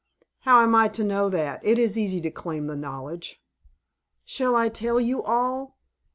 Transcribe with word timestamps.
"How 0.39 0.61
am 0.63 0.73
I 0.73 0.87
to 0.87 1.03
know 1.03 1.29
that? 1.29 1.63
It 1.63 1.77
is 1.77 1.95
easy 1.95 2.21
to 2.21 2.31
claim 2.31 2.65
the 2.65 2.75
knowledge." 2.75 3.39
"Shall 4.25 4.55
I 4.55 4.67
tell 4.67 4.99
you 4.99 5.21
all? 5.21 5.77